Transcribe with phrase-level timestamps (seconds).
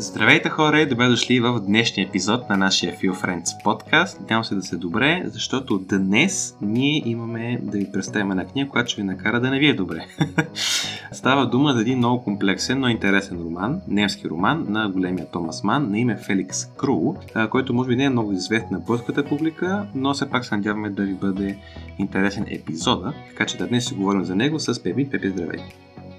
[0.00, 4.20] Здравейте хора и добре дошли в днешния епизод на нашия Feel Friends подкаст.
[4.20, 8.90] Надявам се да се добре, защото днес ние имаме да ви представим една книга, която
[8.90, 10.06] ще ви накара да не ви е добре.
[11.12, 15.90] Става дума за един много комплексен, но интересен роман, немски роман на големия Томас Ман
[15.90, 17.16] на име Феликс Крул,
[17.50, 20.90] който може би не е много известен на българската публика, но все пак се надяваме
[20.90, 21.58] да ви бъде
[21.98, 23.12] интересен епизода.
[23.28, 25.10] Така че да днес си говорим за него с Пепи.
[25.10, 25.60] Пепи, здравей!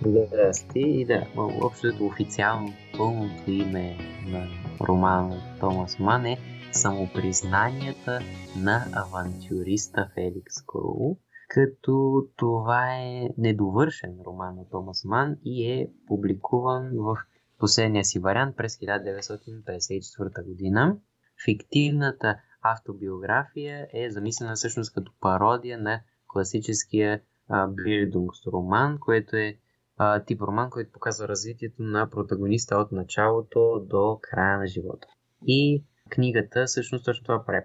[0.06, 1.28] Здрасти и да,
[1.62, 3.98] общото официално пълното име
[4.28, 4.48] на
[4.88, 6.38] романа Томас Ман е
[6.72, 8.20] Самопризнанията
[8.58, 11.18] на авантюриста Феликс Кроу,
[11.50, 17.18] като това е недовършен роман на Томас Ман и е публикуван в
[17.60, 20.98] последния си вариант през 1954 година.
[21.46, 27.22] Фиктивната автобиография е замислена всъщност като пародия на класическия
[27.70, 29.58] Бирдунгс роман, което е
[30.04, 35.08] а, тип роман, който показва развитието на протагониста от началото до края на живота.
[35.48, 37.64] И книгата всъщност точно това прави.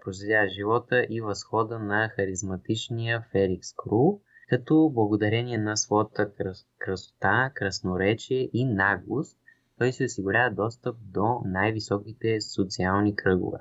[0.48, 6.66] Живота и възхода на харизматичния Феликс Кру, като благодарение на своята крас...
[6.78, 9.38] красота, красноречие и наглост,
[9.78, 13.58] той се осигурява достъп до най-високите социални кръгове.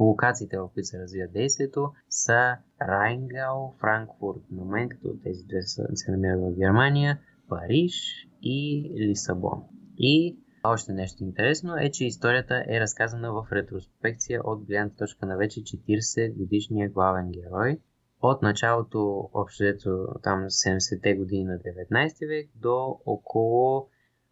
[0.00, 6.10] Локациите, в които се развива действието, са Райнгал, Франкфурт, на момент като тези две се
[6.10, 9.62] намират в Германия, Париж и Лисабон.
[9.98, 15.36] И още нещо интересно е, че историята е разказана в ретроспекция от гледната точка на
[15.36, 17.80] вече 40 годишния главен герой.
[18.22, 19.64] От началото, общо
[20.22, 23.88] там 70-те години на 19 век до около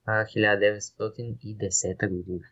[0.08, 2.44] 1910 година.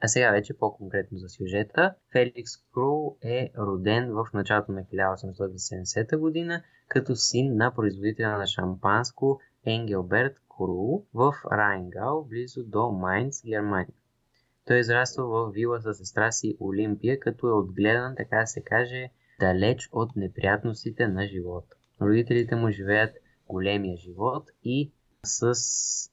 [0.00, 1.94] А сега вече по-конкретно за сюжета.
[2.12, 9.40] Феликс Крул е роден в началото на 1870 година като син на производителя на шампанско
[9.68, 13.94] Енгелберт Крул в Райнгал, близо до Майнц, Германия.
[14.64, 18.62] Той е израствал в вила със сестра си Олимпия, като е отгледан, така да се
[18.62, 19.10] каже,
[19.40, 21.76] далеч от неприятностите на живота.
[22.00, 23.16] Родителите му живеят
[23.48, 24.92] големия живот и
[25.24, 25.54] с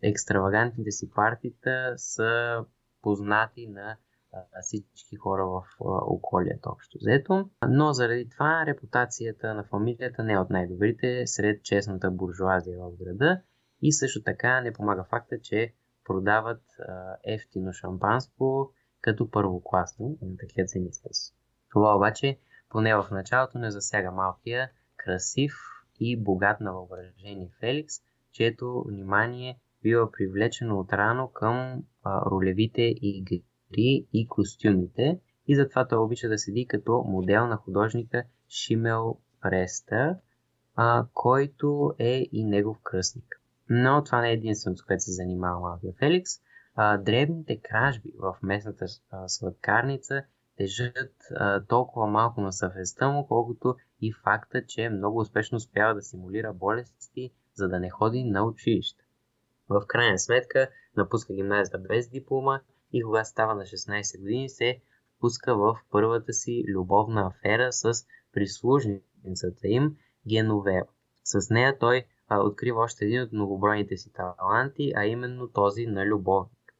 [0.01, 2.59] екстравагантните си партита са
[3.01, 3.97] познати на
[4.61, 5.63] всички хора в
[6.07, 7.49] околието общо взето.
[7.67, 13.41] Но заради това репутацията на фамилията не е от най-добрите сред честната буржуазия в града.
[13.81, 15.73] И също така не помага факта, че
[16.05, 16.61] продават
[17.23, 20.89] ефтино шампанско като първокласно на такива цени
[21.71, 25.53] Това обаче поне в началото не засяга малкия, красив
[25.99, 27.95] и богат на въображение Феликс,
[28.31, 33.43] чието внимание бива привлечено отрано към а, ролевите игри
[33.77, 40.19] и костюмите и затова той обича да седи като модел на художника Шимел Преста,
[40.75, 43.41] а, който е и негов кръстник.
[43.69, 46.31] Но това не е единственото, с което се занимава малкия Феликс.
[46.75, 48.85] А, дребните кражби в местната
[49.27, 50.23] сладкарница
[50.57, 56.01] тежат а, толкова малко на съвестта му, колкото и факта, че много успешно успява да
[56.01, 59.03] симулира болести, за да не ходи на училище.
[59.69, 62.59] В крайна сметка напуска гимназията без диплома
[62.95, 64.81] и кога става на 16 години се
[65.17, 67.93] впуска в първата си любовна афера с
[68.33, 69.95] прислужницата им
[70.27, 70.87] Геновева.
[71.23, 76.05] С нея той а, открива още един от многобройните си таланти, а именно този на
[76.05, 76.73] любовник.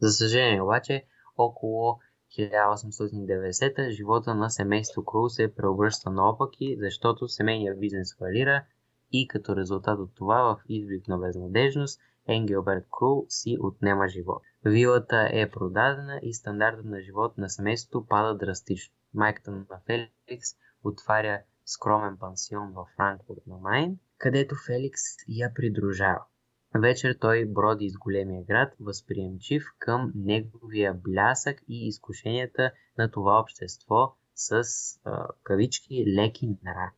[0.00, 1.04] За съжаление обаче,
[1.36, 1.98] около
[2.38, 8.64] 1890 живота на семейство Крул се преобръща наопаки, защото семейният бизнес фалира
[9.12, 14.42] и като резултат от това в изблик на безнадежност Енгелберт Крул си отнема живот.
[14.64, 18.94] Вилата е продадена и стандартът на живот на семейството пада драстично.
[19.14, 20.48] Майката на Феликс
[20.84, 26.24] отваря скромен пансион във Франкфурт на Майн, където Феликс я придружава.
[26.74, 34.16] Вечер той броди из големия град, възприемчив към неговия блясък и изкушенията на това общество
[34.34, 34.62] с
[35.04, 36.96] а, кавички леки нрави.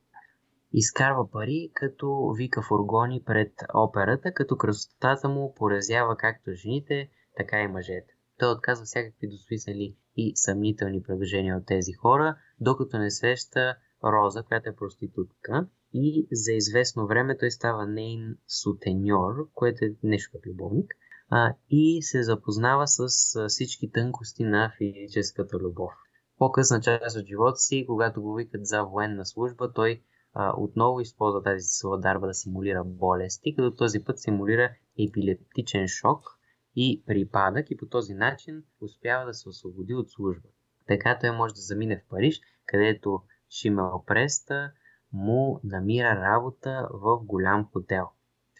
[0.72, 7.68] Изкарва пари, като вика фургони пред операта, като красотата му поразява както жените, така и
[7.68, 8.14] мъжете.
[8.38, 14.68] Той отказва всякакви досмислени и съмнителни предложения от тези хора, докато не среща Роза, която
[14.68, 15.68] е проститутка.
[15.92, 20.94] И за известно време той става нейн сутеньор, което е нещо като любовник,
[21.30, 23.08] а, и се запознава с
[23.48, 25.92] всички тънкости на физическата любов.
[26.38, 30.02] По-късна част от живота си, когато го викат за военна служба, той
[30.34, 36.38] а, отново използва тази своя дарба да симулира болести, като този път симулира епилептичен шок
[36.76, 40.48] и припадък и по този начин успява да се освободи от служба.
[40.86, 44.72] Така той може да замине в Париж, където Шимел Преста
[45.12, 48.08] му намира работа в голям хотел.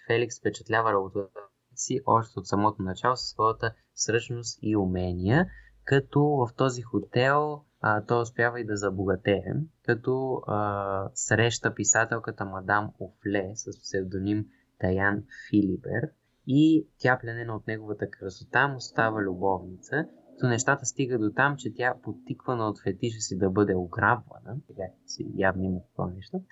[0.07, 1.41] Феликс впечатлява работата
[1.75, 5.51] си още от самото начало със своята сръчност и умения,
[5.85, 9.55] като в този хотел а, той успява и да забогатее,
[9.85, 14.47] като а, среща писателката мадам Офле с псевдоним
[14.79, 16.11] Таян Филибер
[16.47, 20.09] и тя пленена от неговата красота му става любовница,
[20.41, 24.83] то нещата стига до там, че тя потиквана от фетиша си да бъде ограбвана, сега
[25.07, 26.43] си явно има това нещо,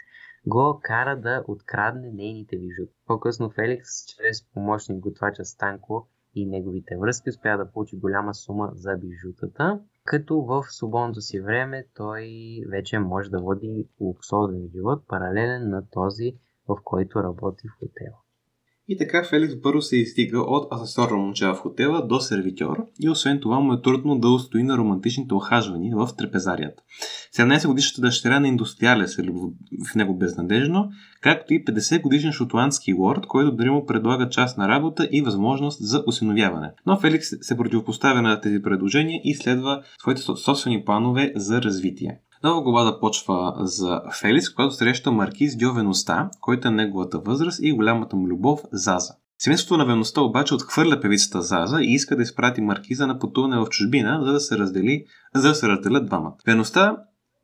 [0.46, 2.92] го кара да открадне нейните бижута.
[3.06, 8.96] По-късно Феликс, чрез помощник готвача Станко и неговите връзки, успя да получи голяма сума за
[8.96, 12.28] бижутата, като в свободното си време той
[12.70, 16.38] вече може да води луксозен живот, паралелен на този,
[16.68, 18.16] в който работи в хотела.
[18.88, 23.40] И така Феликс бързо се изстига от асесорна момче в хотела до сервитьор и освен
[23.40, 26.82] това му е трудно да устои на романтичните охажвания в трапезарията.
[27.36, 29.48] 17 годишната дъщеря на индустриале се любва
[29.90, 30.88] в него безнадежно,
[31.20, 35.78] както и 50 годишен шотландски лорд, който дори му предлага част на работа и възможност
[35.80, 36.70] за осиновяване.
[36.86, 42.20] Но Феликс се противопоставя на тези предложения и следва своите собствени планове за развитие.
[42.44, 48.16] Нова глава започва за Феликс, когато среща маркиз Дьовеността, който е неговата възраст и голямата
[48.16, 49.12] му любов Заза.
[49.38, 53.68] Семейството на Веността обаче отхвърля певицата Заза и иска да изпрати маркиза на пътуване в
[53.68, 55.04] чужбина, за да се, раздели,
[55.34, 56.36] за да се разделят двамата.
[56.46, 56.96] Веността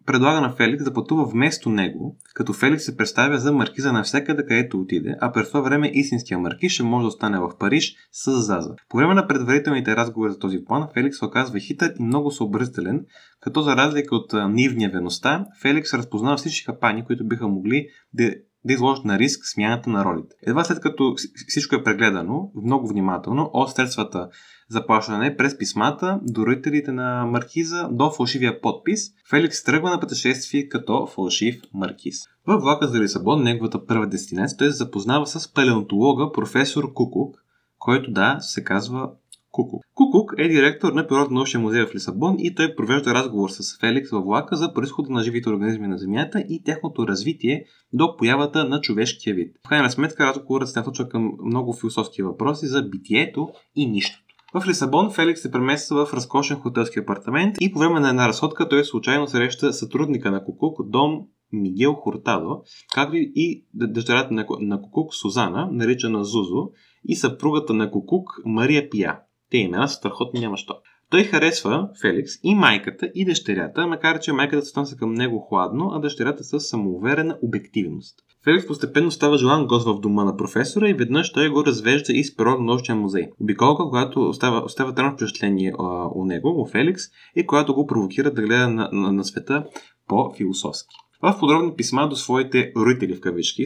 [0.07, 4.81] предлага на Феликс да пътува вместо него, като Феликс се представя за маркиза навсякъде където
[4.81, 8.75] отиде, а през това време истинския маркиз ще може да остане в Париж с Заза.
[8.89, 13.05] По време на предварителните разговори за този план, Феликс оказва хитър и много съобразителен,
[13.41, 18.35] като за разлика от нивния веността, Феликс разпознава всички капани, които биха могли да
[18.65, 20.37] да изложат на риск смяната на ролите.
[20.47, 21.15] Едва след като
[21.49, 24.29] всичко е прегледано много внимателно от средствата
[24.73, 30.69] за плащане през писмата до родителите на маркиза до фалшивия подпис, Феликс тръгва на пътешествие
[30.69, 32.17] като фалшив маркиз.
[32.47, 37.37] В влака за Лисабон, неговата първа дестинация, той се запознава с палеонтолога професор Кукук,
[37.79, 39.11] който да, се казва
[39.51, 39.83] Кукук.
[39.95, 44.25] Кукук е директор на Природно-научния музей в Лисабон и той провежда разговор с Феликс във
[44.25, 49.35] влака за происхода на живите организми на Земята и тяхното развитие до появата на човешкия
[49.35, 49.57] вид.
[49.67, 54.32] В крайна сметка разговорът се насочва към много философски въпроси за битието и нищото.
[54.55, 58.69] В Лисабон Феликс се премества в разкошен хотелски апартамент и по време на една разходка
[58.69, 61.21] той случайно среща сътрудника на Кукук, Дом
[61.53, 62.63] Мигел Хуртадо,
[62.95, 66.71] както и дъщерята на Кукук Сузана, наричана Зузо,
[67.09, 69.19] и съпругата на Кукук Мария Пия.
[69.51, 70.75] Те имена са страхотни, няма що.
[71.11, 76.01] Той харесва Феликс и майката и дъщерята, макар че майката се към него хладно, а
[76.01, 78.19] дъщерята с самоуверена обективност.
[78.45, 82.37] Феликс постепенно става желан гост в дома на професора и веднъж той го развежда из
[82.37, 83.29] природно-научния музей.
[83.41, 87.03] Обиколка, която остава, остава тръгно впечатление а, у него, у Феликс,
[87.37, 89.65] и която го провокира да гледа на, на, на света
[90.09, 90.97] по-философски.
[91.23, 93.65] В подробни писма до своите родители в кавички,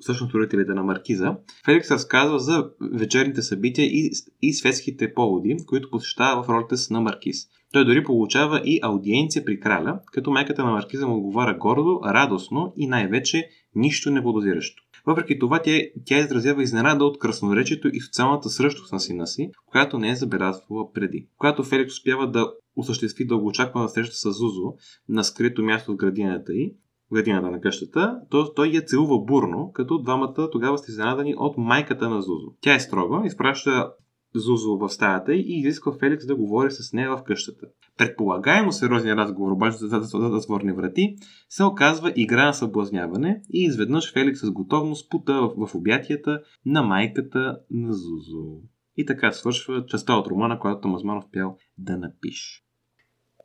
[0.00, 4.10] всъщност родителите на Маркиза, Феликс разказва за вечерните събития и,
[4.42, 7.36] и светските поводи, които посещава в ролята си на Маркиз.
[7.72, 12.72] Той дори получава и аудиенция при краля, като майката на Маркиза му отговаря гордо, радостно
[12.76, 14.82] и най-вече нищо не подозиращо.
[15.06, 19.98] Въпреки това, тя, тя изразява изненада от красноречието и социалната сръщност на сина си, която
[19.98, 21.26] не е забелязвала преди.
[21.38, 24.74] Когато Феликс успява да осъществи дългоочаквана среща с Зузо
[25.08, 26.74] на скрито място в градината й,
[27.12, 32.08] градината на къщата, то той я целува бурно, като двамата тогава сте изненадани от майката
[32.08, 32.52] на Зузо.
[32.60, 33.92] Тя е строга, изпраща
[34.34, 37.66] Зузо в стаята и изисква Феликс да говори с нея в къщата.
[37.98, 41.16] Предполагаемо сериозният разговор обаче за затворни врати
[41.48, 46.82] се оказва игра на съблазняване и изведнъж Феликс с готовност пута в, в обятията на
[46.82, 48.60] майката на Зузо.
[48.96, 52.64] И така свършва частта от романа, която Томазманов пял да напише.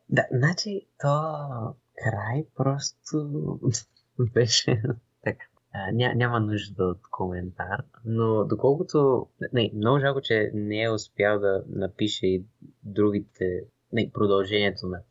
[0.09, 1.35] Да, значи то
[2.03, 3.17] край просто
[4.33, 4.83] беше
[5.73, 9.27] Ня, няма нужда от коментар, но доколкото...
[9.53, 12.45] Не, много жалко, че не е успял да напише и
[12.83, 13.63] другите...
[13.93, 15.01] Не, продължението на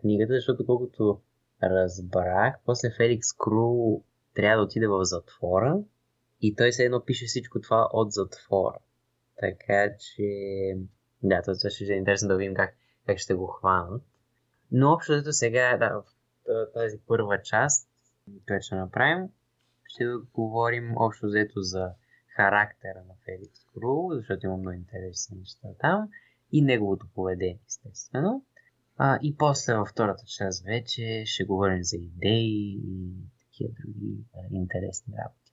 [0.00, 1.20] книгата, защото колкото
[1.62, 4.00] разбрах, после Феликс Кру
[4.34, 5.78] трябва да отиде в затвора
[6.40, 8.78] и той се едно пише всичко това от затвора.
[9.36, 10.24] Така че...
[11.22, 14.02] Да, това ще е интересно да видим как, как ще го хванат.
[14.72, 16.04] Но общо сега, да, в
[16.74, 17.88] тази първа част,
[18.46, 19.28] която ще направим,
[19.94, 21.90] ще говорим общо взето за
[22.36, 26.08] характера на Феликс Кру, защото има много интересни неща там
[26.52, 28.44] и неговото поведение, естествено.
[28.96, 34.38] А, и после във втората част вече ще говорим за идеи и такива други а,
[34.50, 35.44] интересни работи.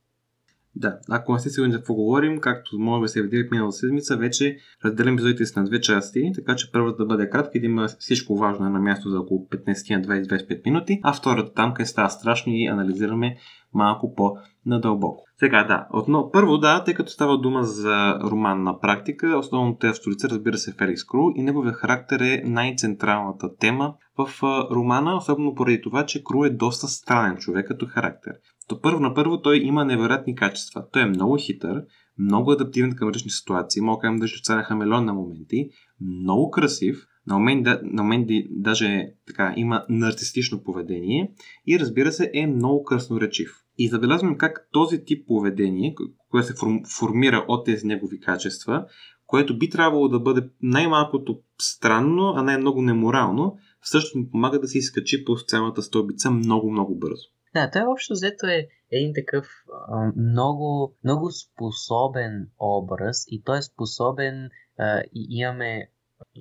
[0.76, 3.78] Да, ако не сте сигурни за какво говорим, както може да се види в миналата
[3.78, 7.62] седмица, вече разделям епизодите си на две части, така че първата да бъде кратка и
[7.62, 12.10] да има всичко важно на място за около 15-20-25 минути, а втората там, къде става
[12.10, 13.38] страшно и анализираме
[13.74, 15.24] малко по-надълбоко.
[15.40, 19.94] Сега да, отно, първо да, тъй като става дума за роман на практика, основното е
[19.94, 25.82] столица, разбира се, Феликс Кру и неговия характер е най-централната тема в романа, особено поради
[25.82, 28.34] това, че Кру е доста странен човек като характер.
[28.68, 30.84] То първо на първо той има невероятни качества.
[30.92, 31.84] Той е много хитър,
[32.20, 35.70] много адаптивен към различни ситуации, мога да кажем да ще хамелон на моменти,
[36.01, 41.32] много красив, на момент, на момент даже така, има нарцистично поведение
[41.68, 43.52] и разбира се е много красноречив.
[43.78, 45.96] И забелязваме как този тип поведение,
[46.30, 46.54] което се
[47.00, 48.86] формира от тези негови качества,
[49.28, 54.78] което би трябвало да бъде най-малкото странно, а най-много неморално, също му помага да се
[54.78, 57.28] изкачи по социалната стълбица много-много бързо.
[57.54, 59.46] Да, той общо взето е един такъв
[59.88, 65.90] а, много, много способен образ и той е способен а, и имаме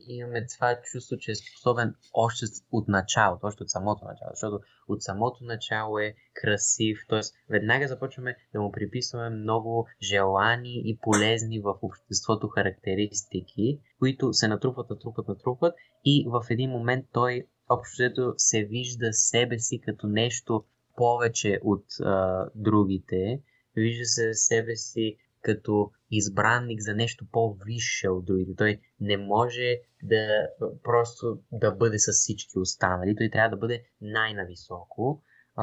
[0.09, 5.03] имаме това чувство, че е способен още от началото, още от самото начало, защото от
[5.03, 7.21] самото начало е красив, т.е.
[7.51, 14.91] веднага започваме да му приписваме много желани и полезни в обществото характеристики, които се натрупват,
[14.91, 20.65] натрупват, натрупват и в един момент той общо се вижда себе си като нещо
[20.97, 23.43] повече от а, другите,
[23.77, 28.55] вижда се себе си като избранник за нещо по-висше от другите.
[28.57, 30.49] Той не може да
[30.83, 33.17] просто да бъде с всички останали.
[33.17, 35.23] Той трябва да бъде най-нависоко.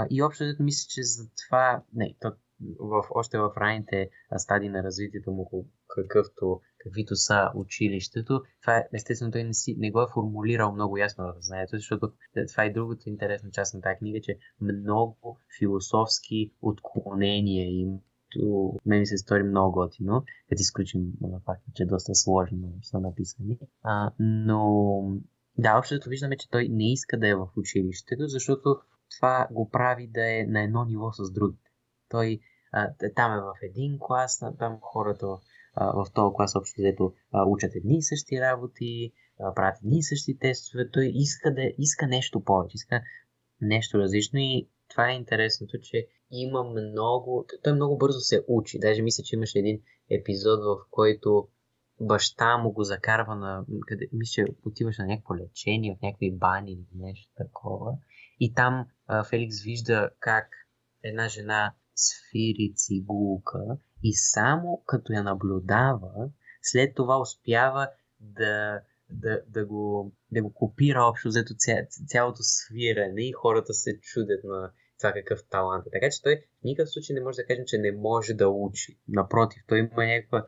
[0.10, 2.34] И общо мисля, че за това, не, то,
[2.80, 9.44] в, още в ранните стадии на развитието му, какъвто, каквито са училището, това естествено той
[9.44, 12.12] не, си, не го е формулирал много ясно в знанието, защото
[12.52, 18.00] това е другата интересна част на тази книга, че много философски отклонения им
[18.38, 22.74] което мен ми се стори много готино, като изключим на факта, че е доста сложно
[22.82, 23.58] са написани.
[23.84, 25.02] А, но
[25.58, 28.76] да, общото виждаме, че той не иска да е в училището, защото
[29.18, 31.72] това го прави да е на едно ниво с другите.
[32.10, 32.40] Той
[32.72, 35.28] а, там е в един клас, там хората
[35.74, 37.14] а, в този клас общо взето
[37.48, 40.90] учат едни и същи работи, а, правят едни и същи тестове.
[40.92, 43.02] Той иска, да, иска нещо повече, иска
[43.62, 47.46] нещо различно и това е интересното, че има много...
[47.64, 48.80] Той много бързо се учи.
[48.80, 51.48] Даже мисля, че имаше един епизод, в който
[52.02, 53.66] баща му го закарва на...
[53.88, 57.98] Къде, мисля, че отиваше на някакво лечение, в някакви бани или нещо такова.
[58.40, 60.48] И там а, Феликс вижда как
[61.04, 66.30] една жена свири цигулка и само като я наблюдава,
[66.62, 71.74] след това успява да, да, да, го, да го копира общо взето ця,
[72.08, 75.86] цялото свирене и хората се чудят на това какъв талант.
[75.92, 79.00] Така че той в никакъв случай не може да кажем, че не може да учи.
[79.08, 80.46] Напротив, той има някаква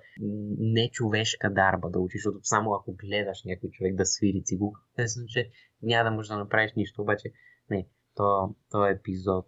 [0.57, 5.49] нечовешка дарба да учи, защото само ако гледаш някой човек да свири цигулка, естествено, че
[5.81, 7.01] няма да можеш да направиш нищо.
[7.01, 7.31] Обаче,
[7.69, 9.47] не, то, то епизод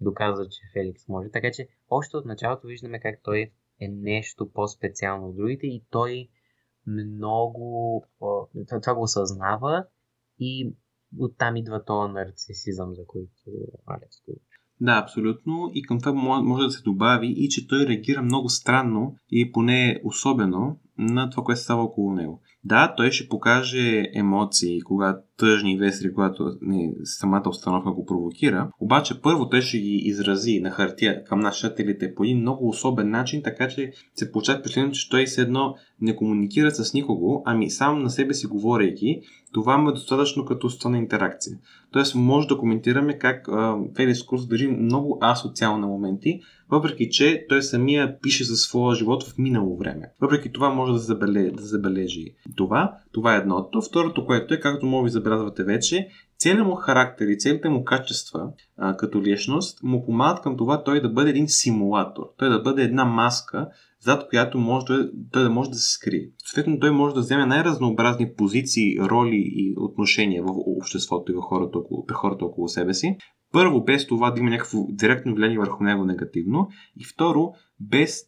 [0.00, 1.30] доказва, че Феликс може.
[1.30, 6.28] Така че още от началото виждаме как той е нещо по-специално от другите и той
[6.86, 8.04] много
[8.66, 9.86] това го осъзнава
[10.38, 10.74] и
[11.18, 13.32] оттам идва този нарцисизъм, за който
[13.86, 14.40] Алекс говори.
[14.80, 15.70] Да, абсолютно.
[15.74, 20.00] И към това може да се добави и, че той реагира много странно и поне
[20.04, 22.40] особено на това, което става около него.
[22.64, 28.70] Да, той ще покаже емоции, когато тъжни и весели, когато не, самата обстановка го провокира.
[28.80, 33.42] Обаче първо той ще ги изрази на хартия към нашателите по един много особен начин,
[33.42, 38.02] така че се получава впечатлението, че той се едно не комуникира с никого, ами сам
[38.02, 39.20] на себе си говорейки,
[39.52, 41.56] това му е достатъчно като стана интеракция.
[41.92, 43.48] Тоест може да коментираме как
[43.96, 46.40] Фелис Курс държи много асоциални моменти,
[46.70, 50.12] въпреки че той самия пише за своя живот в минало време.
[50.20, 52.92] Въпреки това може да забележи, да забележи това.
[53.12, 53.82] Това е едното.
[53.82, 58.48] Второто, което е, както може да забелязвате вече, целият му характер и целите му качества
[58.76, 62.22] а, като личност му помагат към това той да бъде един симулатор.
[62.38, 63.68] Той да бъде една маска,
[64.00, 66.30] зад която може да, той да може да се скрие.
[66.46, 70.46] Съответно, той може да вземе най-разнообразни позиции, роли и отношения в
[70.78, 73.16] обществото и в хората около, хората около себе си.
[73.54, 76.68] Първо, без това да има някакво директно влияние върху него негативно.
[76.96, 78.20] И второ, без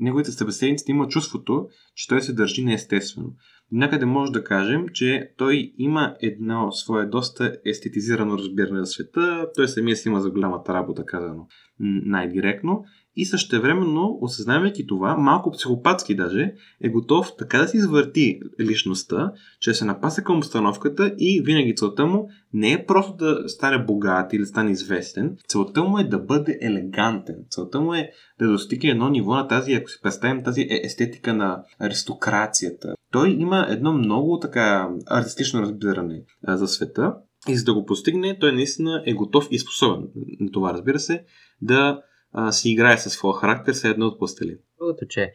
[0.00, 3.32] неговите събеседници да има чувството, че той се държи неестествено.
[3.72, 9.46] Някъде може да кажем, че той има едно свое доста естетизирано разбиране за света.
[9.56, 11.46] Той самия си има за голямата работа, казано
[11.80, 12.84] най-директно
[13.18, 19.74] и същевременно, осъзнавайки това, малко психопатски даже, е готов така да си извърти личността, че
[19.74, 24.40] се напаса към обстановката и винаги целта му не е просто да стане богат или
[24.40, 27.36] да стане известен, целта му е да бъде елегантен.
[27.50, 31.34] Целта му е да достигне едно ниво на тази, ако си представим тази е естетика
[31.34, 32.94] на аристокрацията.
[33.12, 37.14] Той има едно много така артистично разбиране за света
[37.48, 40.08] и за да го постигне, той наистина е готов и способен
[40.40, 41.24] на това, разбира се,
[41.62, 42.00] да
[42.32, 44.58] а, си играе със своя характер, се едно от пластелин.
[44.78, 45.34] Другото, че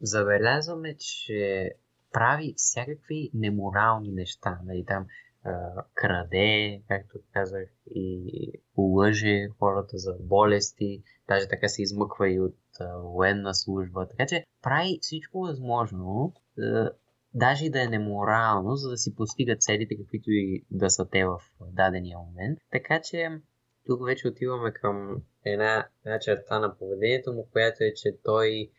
[0.00, 1.70] забелязваме, че
[2.12, 4.58] прави всякакви неморални неща.
[4.64, 5.06] Нали, там
[5.44, 12.56] а, краде, както казах, и лъже хората за болести, даже така се измъква и от
[12.80, 14.08] а, военна служба.
[14.08, 16.90] Така че прави всичко възможно, а,
[17.34, 21.24] даже и да е неморално, за да си постига целите, каквито и да са те
[21.24, 21.38] в
[21.72, 22.58] дадения момент.
[22.72, 23.40] Така че
[23.86, 28.70] тук вече отиваме към една, една черта на поведението му, която е, че той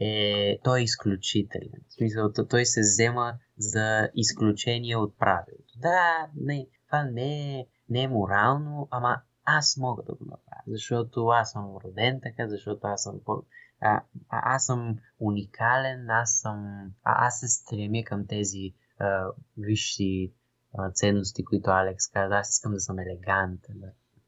[0.00, 1.82] е, той е изключителен.
[1.88, 5.78] В смисъл, той се взема за изключение от правилото.
[5.78, 11.26] Да, не, това не е, не е морално, ама аз мога да го направя, защото
[11.26, 13.42] аз съм роден така, защото аз съм по...
[13.80, 16.90] А, а, аз съм уникален, аз съм...
[17.02, 19.26] А, аз се стремя към тези а,
[19.58, 20.32] висши
[20.74, 22.34] а, ценности, които Алекс каза.
[22.34, 23.82] Аз искам да съм елегантен.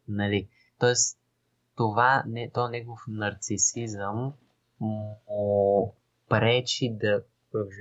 [0.09, 0.49] Нали?
[0.79, 1.19] Тоест,
[1.77, 4.33] това, не, то негов нарцисизъм
[4.81, 5.95] му
[6.29, 7.25] пречи да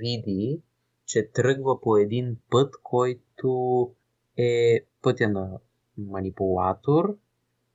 [0.00, 0.62] види,
[1.06, 3.90] че тръгва по един път, който
[4.36, 5.58] е пътя на
[5.98, 7.18] манипулатор,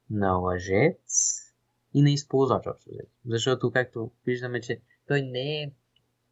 [0.09, 1.35] на лъжец
[1.93, 2.65] и на използвач
[3.25, 5.71] Защото, както виждаме, че той не е,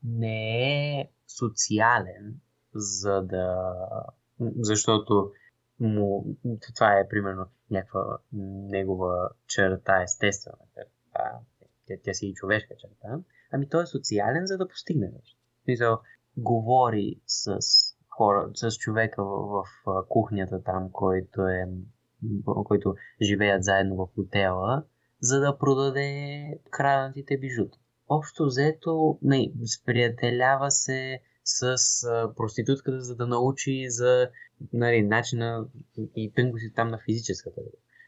[0.03, 2.39] не е социален,
[2.73, 3.73] за да...
[4.39, 5.31] Защото
[5.79, 6.25] му...
[6.75, 11.39] Това е примерно някаква негова черта, естествена черта,
[11.87, 13.19] тя, тя си и човешка черта,
[13.51, 15.37] ами той е социален, за да постигне нещо.
[15.63, 15.99] Смисъл,
[16.37, 17.57] говори с
[18.09, 21.67] хора, с човека в, в кухнята там, който е
[22.45, 24.83] който живеят заедно в хотела,
[25.21, 27.77] за да продаде краднатите бижута.
[28.09, 34.29] Общо взето, не, сприятелява се с а, проститутката, за да научи за
[34.73, 35.67] нали, начина
[36.15, 37.61] и тънкости там на физическата.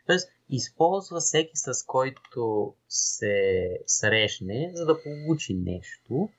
[0.08, 6.30] Тоест, използва всеки с който се срещне, за да получи нещо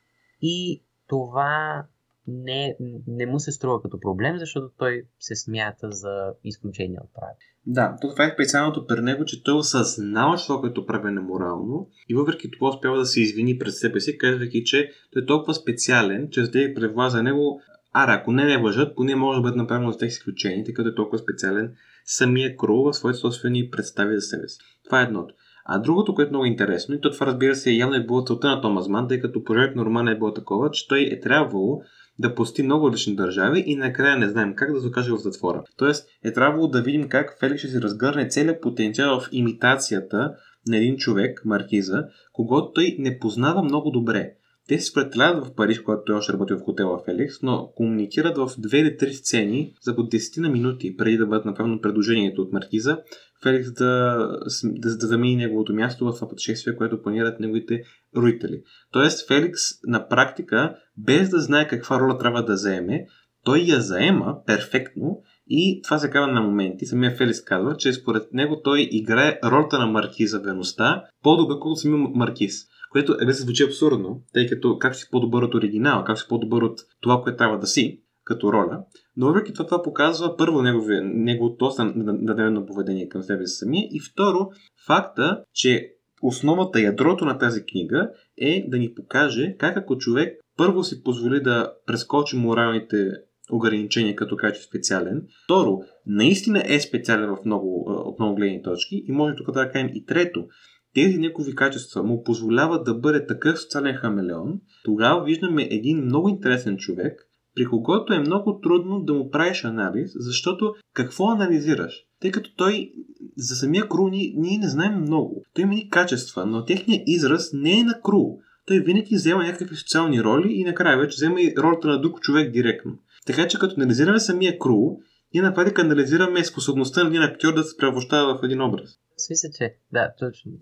[0.42, 1.84] и това
[2.26, 7.36] не, не му се струва като проблем, защото той се смята за изключение от правило.
[7.66, 11.10] Да, то това е специалното при него, че той осъзнава, че това, което прави е
[11.10, 15.26] неморално и въпреки това успява да се извини пред себе си, казвайки, че той е
[15.26, 17.60] толкова специален, че за да правила за него,
[17.92, 20.88] ара, ако не не лъжат, поне може да бъде направено за тях изключение, тъй като
[20.88, 24.58] е толкова специален самия Кроу в своите собствени представи за себе си.
[24.84, 25.34] Това е едното.
[25.64, 28.48] А другото, което е много интересно, и то това разбира се явно е било целта
[28.48, 31.80] на Томас Ман, тъй като пожарът на романа е било такова, че той е трябвало
[32.20, 35.62] да пости много различни държави и накрая не знаем как да закаже в затвора.
[35.76, 40.34] Тоест е трябвало да видим как Феликс ще се разгърне целият потенциал в имитацията
[40.68, 44.32] на един човек, Маркиза, когато той не познава много добре.
[44.70, 48.50] Те се спределят в Париж, когато той още работи в хотела Феликс, но комуникират в
[48.58, 52.52] две или три сцени за по 10 на минути преди да бъдат направено предложението от
[52.52, 52.98] Маркиза,
[53.42, 54.16] Феликс да,
[54.62, 57.82] да, да замени неговото място в това пътешествие, което планират неговите
[58.16, 58.62] родители.
[58.92, 63.06] Тоест Феликс на практика, без да знае каква роля трябва да заеме,
[63.44, 66.86] той я заема перфектно и това се казва на моменти.
[66.86, 72.08] Самия Феликс казва, че според него той играе ролята на маркиза Веността по-добре, колкото самия
[72.14, 72.70] маркиз.
[72.90, 76.62] Което е се звучи абсурдно, тъй като как си по-добър от оригинала, как си по-добър
[76.62, 78.84] от това, което трябва да си като роля.
[79.16, 84.00] Но въпреки това, това показва първо негови, неговото надевено поведение към себе си самия и
[84.00, 84.48] второ
[84.86, 90.84] факта, че основата, ядрото на тази книга е да ни покаже как ако човек първо
[90.84, 93.12] си позволи да прескочи моралните
[93.52, 95.22] ограничения, като каче специален.
[95.44, 99.04] Второ, наистина е специален в много, от много гледни точки.
[99.06, 100.46] И може тук да кажем и трето,
[100.94, 106.76] тези негови качества му позволяват да бъде такъв социален хамелеон, тогава виждаме един много интересен
[106.76, 111.94] човек, при когото е много трудно да му правиш анализ, защото какво анализираш?
[112.20, 112.92] Тъй като той
[113.36, 115.42] за самия Кру ние, ние не знаем много.
[115.54, 118.24] Той има ни качества, но техният израз не е на Кру.
[118.66, 122.52] Той винаги взема някакви социални роли и накрая вече взема и ролята на друг човек
[122.52, 122.92] директно.
[123.26, 124.96] Така че като анализираме самия Кру,
[125.34, 128.90] ние на практика анализираме способността на един актьор да се превощава в един образ.
[129.30, 130.52] Мисля, че да, точно.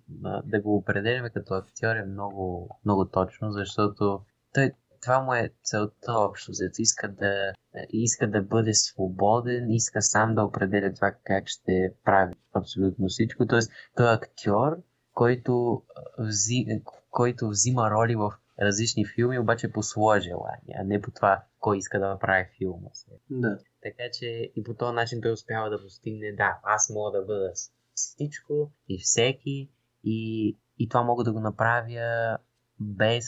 [0.44, 4.20] Да го определяме като актьор е много, много точно, защото
[4.54, 7.52] той това му е целта общо, зато иска да,
[7.90, 13.46] иска да бъде свободен, иска сам да определя това как ще прави абсолютно всичко.
[13.46, 14.82] Тоест, той е актьор,
[15.14, 15.82] който,
[16.18, 16.66] взи,
[17.10, 21.78] който взима роли в различни филми, обаче по свое желание, а не по това кой
[21.78, 22.88] иска да направи филма.
[23.30, 23.58] Да.
[23.82, 27.52] Така че и по този начин той успява да постигне, да, аз мога да бъда
[27.98, 29.70] всичко и всеки
[30.04, 32.38] и, и това мога да го направя
[32.80, 33.26] без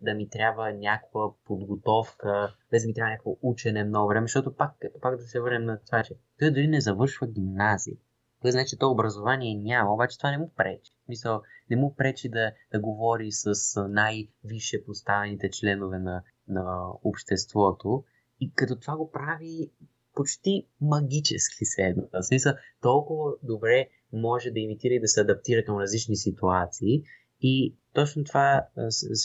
[0.00, 4.72] да ми трябва някаква подготовка, без да ми трябва някакво учене много време, защото пак,
[5.02, 7.96] пак да се върнем на това, че той дори не завършва гимназия.
[8.40, 10.92] Кое значи, че то образование няма, обаче това не му пречи.
[11.08, 13.52] Мисъл, не му пречи да, да говори с
[13.88, 18.04] най-висше поставените членове на, на обществото.
[18.40, 19.70] И като това го прави
[20.14, 22.02] почти магически се едно.
[22.22, 27.02] Смисъл, толкова добре може да имитира и да се адаптира към различни ситуации.
[27.40, 28.66] И точно това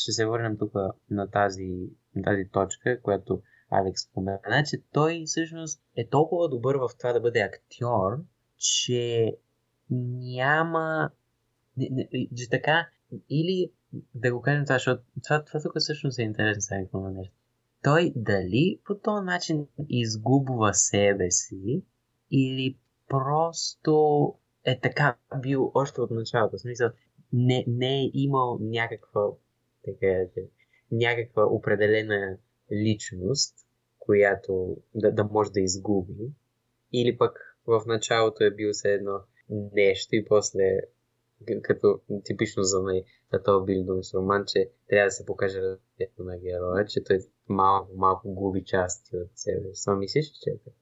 [0.02, 0.74] ще се върнем тук
[1.10, 6.89] на тази, на тази точка, която Алекс спомена, че той всъщност е толкова добър в
[7.00, 8.24] това да бъде актьор,
[8.58, 9.36] че
[9.89, 11.12] няма...
[12.36, 12.88] Че така,
[13.30, 13.72] или
[14.15, 17.36] да го кажем това, защото това, това тук всъщност е интересно сега на нещо.
[17.84, 21.84] Той дали по този начин изгубва себе си,
[22.32, 24.34] или просто
[24.65, 26.58] е така бил още от началото.
[26.58, 26.89] В смисъл,
[27.34, 29.32] не, не е имал някаква,
[29.86, 30.26] така,
[30.91, 32.38] някаква определена
[32.71, 33.56] личност,
[33.99, 36.32] която да, да може да изгуби.
[36.93, 40.80] Или пък в началото е бил се едно нещо и после
[41.62, 46.38] като типично за мен за този Бильдунс роман, че трябва да се покаже развитието на
[46.38, 49.69] героя, че той малко, малко губи части от себе.
[49.84, 50.76] Това мислиш, че е така?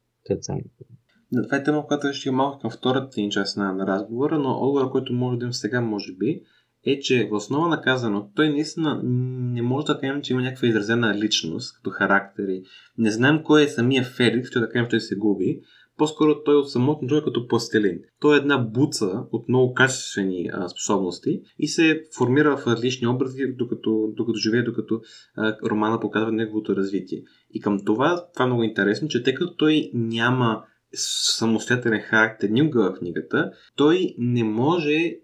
[1.44, 4.50] Това е тема, която ще е малко към втората ни част на, на разговора, но
[4.50, 6.42] отговор, който може да имам сега, може би,
[6.86, 10.68] е, че в основа на казано, той наистина не може да кажем, че има някаква
[10.68, 12.62] изразена личност, като характери.
[12.98, 15.60] Не знам кой е самия Феликс, че да кажем, че той се губи.
[15.98, 18.00] По-скоро той от самото е като пластелин.
[18.20, 23.44] Той е една буца от много качествени а, способности и се формира в различни образи,
[23.58, 25.02] докато, докато живее, докато
[25.36, 27.24] а, романа показва неговото развитие.
[27.54, 30.64] И към това, това е много интересно, че тъй като той няма
[30.94, 35.16] самостоятелен характер никога в книгата, той не може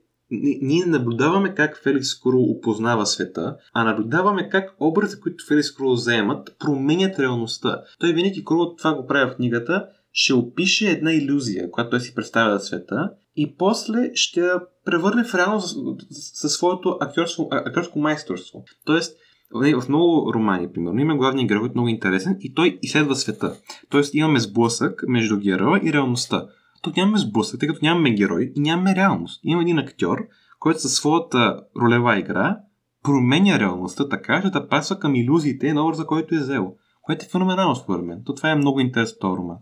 [0.62, 6.56] ние наблюдаваме как Феликс Крул опознава света, а наблюдаваме как образите, които Феликс Крул заемат,
[6.60, 7.82] променят реалността.
[8.00, 12.16] Той винаги Крул това го прави в книгата, ще опише една иллюзия, която той си
[12.16, 15.78] представя за света и после ще я превърне в реалност
[16.12, 18.64] със своето актьорско, актьорско майсторство.
[18.86, 19.18] Тоест,
[19.52, 23.56] в много романи, примерно, има главния герой, който е много интересен и той изследва света.
[23.90, 26.48] Тоест имаме сблъсък между героя и реалността.
[26.82, 29.42] Тук нямаме сблъсък, тъй като нямаме герой и нямаме реалност.
[29.44, 30.28] Има един актьор,
[30.60, 32.58] който със своята ролева игра
[33.04, 36.76] променя реалността така, че да пасва към илюзиите на образа, който е взел.
[37.02, 38.24] Което е феноменално според мен.
[38.26, 39.58] То това е много интересно този роман.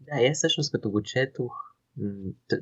[0.00, 1.52] Да, аз всъщност като го четох,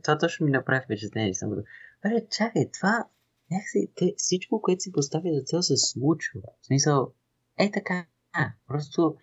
[0.04, 1.34] това точно ми направи впечатление.
[1.34, 1.56] Съм го...
[2.02, 3.04] Бре, чакай, това
[3.50, 6.40] някакси, те, всичко, което си постави за цел се случва.
[6.62, 7.12] В смисъл,
[7.58, 9.16] е така, а, просто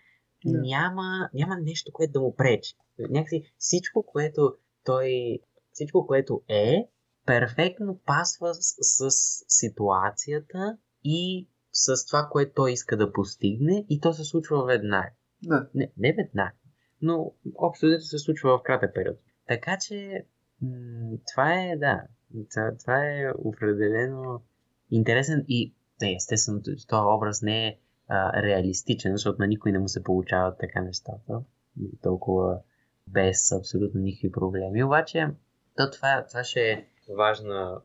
[0.45, 0.59] да.
[0.59, 2.73] няма, няма нещо, което да му пречи.
[2.99, 5.39] Някакси всичко, което той,
[5.71, 6.88] всичко, което е,
[7.25, 9.09] перфектно пасва с, с
[9.47, 15.11] ситуацията и с това, което той иска да постигне и то се случва веднага.
[15.43, 15.69] Да.
[15.73, 16.55] Не, не веднага,
[17.01, 19.17] но общо се случва в кратък период.
[19.47, 20.25] Така че
[20.61, 22.01] м- това е, да,
[22.51, 24.41] това, това е определено
[24.91, 29.87] интересен и не, естествено, този образ не е а, реалистичен, защото на никой не му
[29.87, 31.41] се получават така нещата.
[32.01, 32.59] Толкова
[33.07, 34.83] без абсолютно никакви проблеми.
[34.83, 35.27] Обаче,
[35.77, 37.81] то това, това ще е важна,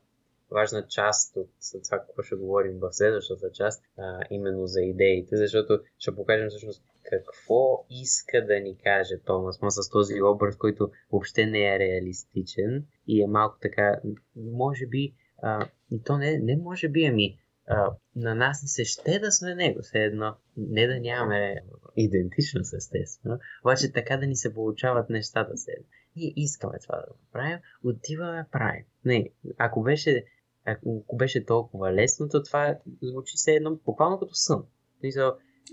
[0.50, 1.50] важна част от
[1.84, 6.84] това, какво ще говорим в следващата част, а, именно за идеите, защото ще покажем всъщност
[7.04, 12.86] какво иска да ни каже Томас Ма с този образ, който въобще не е реалистичен
[13.06, 14.00] и е малко така,
[14.36, 18.84] може би, а, и то не, не може би, ами а, на нас ни се
[18.84, 20.34] ще да сме него, все едно.
[20.56, 21.56] Не да нямаме
[21.96, 25.84] идентичност, естествено, обаче така да ни се получават нещата едно.
[26.16, 28.84] Ние искаме това да го правим, отиваме, правим.
[29.04, 30.24] Не, ако беше,
[30.64, 34.64] ако беше толкова лесно, то това звучи все едно буквално като сън.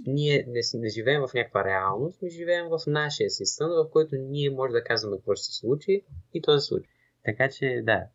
[0.05, 4.15] Ние не, не живеем в някаква реалност, ми живеем в нашия си сън, в който
[4.15, 6.89] ние може да казваме какво ще се случи и то се случи.
[7.25, 8.07] Така че, да,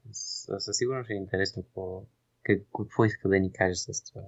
[0.58, 2.02] със сигурност е интересно какво,
[2.76, 4.22] какво иска да ни каже с това.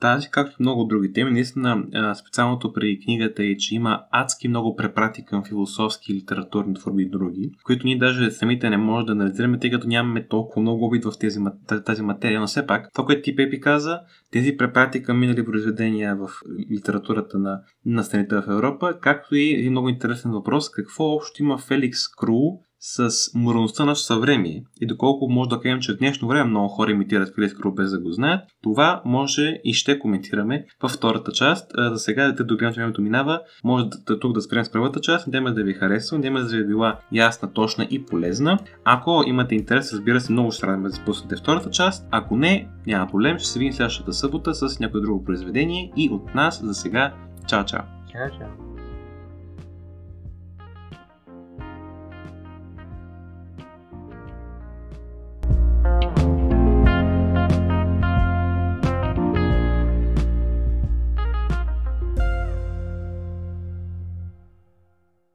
[0.00, 1.84] Тази, както много други теми, наистина
[2.14, 7.08] специалното при книгата е, че има адски много препрати към философски и литературни творби и
[7.08, 11.04] други, които ние даже самите не можем да анализираме, тъй като нямаме толкова много опит
[11.04, 11.40] в тези,
[11.84, 12.40] тази материя.
[12.40, 16.30] Но все пак, това, което ти Пепи каза, тези препрати към минали произведения в
[16.70, 21.58] литературата на, на страните в Европа, както и един много интересен въпрос, какво общо има
[21.58, 26.50] Феликс Крул с моралността на съвремие и доколко може да кажем, че в днешно време
[26.50, 30.90] много хора имитират Филип Крул без да го знаят, това може и ще коментираме във
[30.90, 31.70] втората част.
[31.76, 35.26] За сега, да до времето минава, може да, тук да спрем с първата част.
[35.26, 38.58] Надяваме да ви харесва, надяваме да ви е била ясна, точна и полезна.
[38.84, 42.06] Ако имате интерес, разбира се, много ще радваме да запуснете втората част.
[42.10, 46.34] Ако не, няма проблем, ще се видим следващата събота с някое друго произведение и от
[46.34, 47.14] нас за сега.
[47.48, 47.82] Чао, чао!
[48.12, 48.69] Чао, чао!